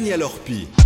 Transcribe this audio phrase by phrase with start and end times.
[0.00, 0.79] Daniel Orpi.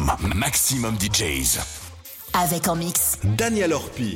[0.00, 1.58] Maximum, maximum DJs.
[2.32, 3.18] Avec en mix.
[3.22, 4.14] Daniel Orpi.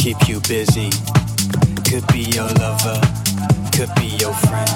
[0.00, 0.88] keep you busy.
[1.84, 2.98] Could be your lover,
[3.76, 4.72] could be your friend,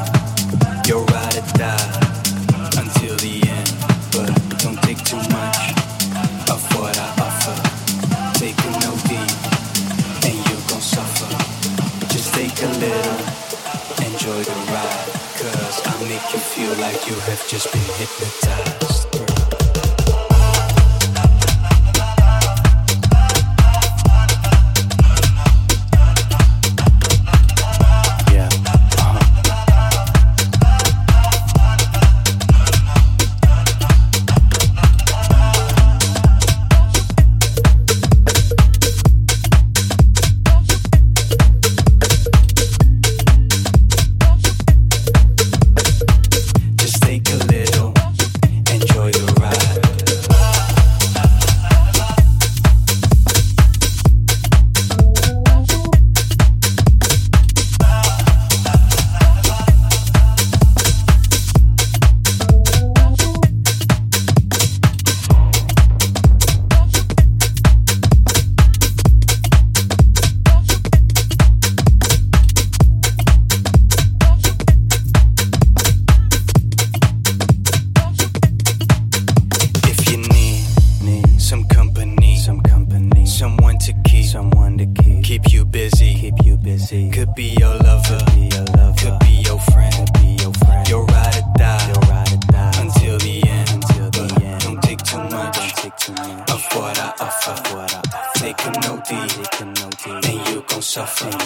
[0.87, 1.93] your ride or die
[2.77, 3.73] until the end.
[4.13, 4.29] But
[4.61, 5.73] don't take too much
[6.53, 7.57] of what I offer.
[8.39, 9.33] Take a no deep,
[10.29, 11.33] and you gon' suffer.
[12.13, 13.21] Just take a little,
[14.05, 15.09] enjoy the ride.
[15.41, 19.04] Cause I make you feel like you have just been hypnotized.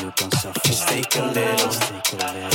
[0.08, 0.60] you can suffer.
[0.64, 1.68] Just take a little,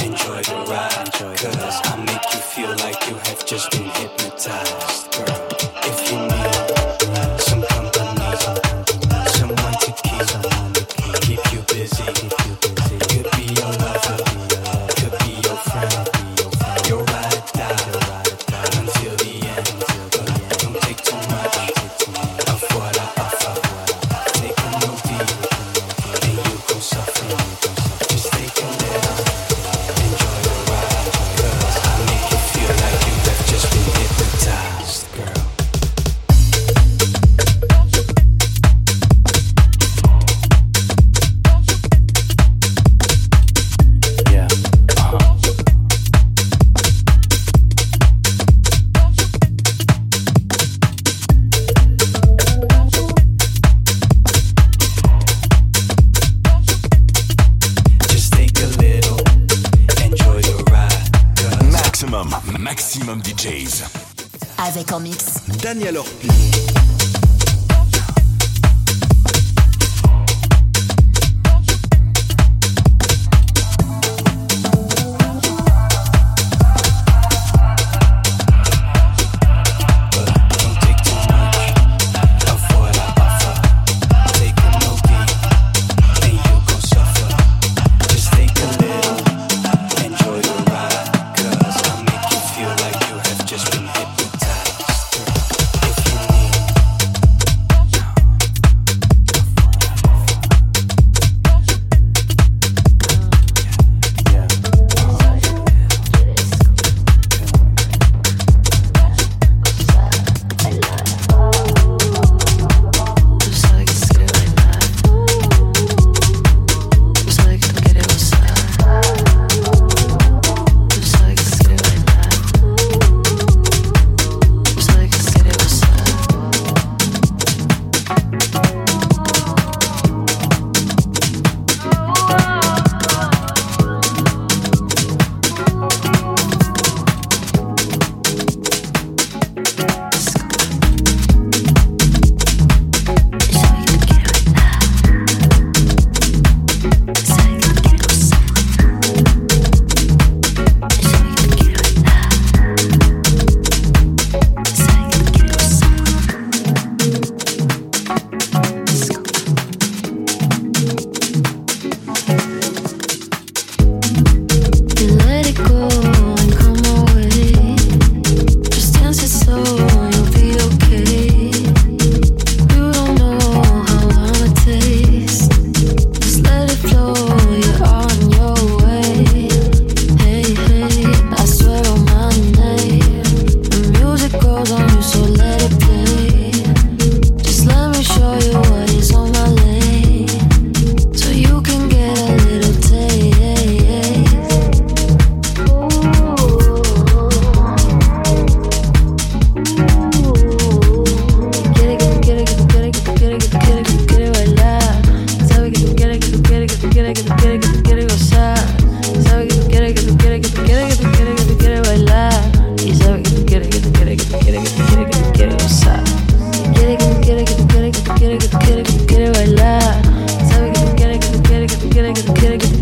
[0.06, 1.80] enjoy the ride, enjoy cause.
[1.84, 5.48] I make you feel like you have just been hypnotized, girl.
[5.84, 6.53] If you need
[65.84, 66.13] acompaña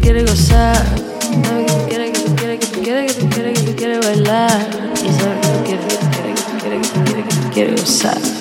[0.01, 0.75] quiere gozar,
[1.45, 3.75] sabe que tú quieres, que tú quieres, que tú quieres, que tú quieres, que tú
[3.75, 7.05] quieres bailar, y sabe que tú quieres, que tú quieres, que tú quieres, que tú
[7.05, 8.40] quieres, que tú quieres gozar.